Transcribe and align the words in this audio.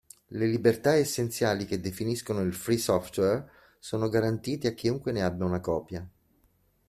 Le 0.29 0.47
libertà 0.47 0.95
essenziali 0.95 1.65
che 1.65 1.79
definiscono 1.79 2.41
il 2.41 2.55
"free 2.55 2.79
software" 2.79 3.47
sono 3.77 4.09
garantite 4.09 4.67
a 4.69 4.73
chiunque 4.73 5.11
ne 5.11 5.21
abbia 5.21 5.45
una 5.45 5.59
copia. 5.59 6.09